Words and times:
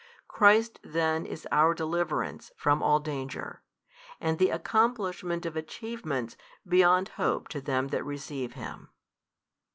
Christ 0.27 0.79
then 0.81 1.27
is 1.27 1.47
our 1.51 1.75
deliverance 1.75 2.51
from 2.57 2.81
all 2.81 2.99
danger, 2.99 3.61
and 4.19 4.39
the 4.39 4.49
accomplishment 4.49 5.45
of 5.45 5.55
achievements 5.55 6.35
beyond 6.67 7.09
hope 7.21 7.47
to 7.49 7.61
them 7.61 7.89
that 7.89 8.03
receive 8.03 8.53
Him. 8.53 8.89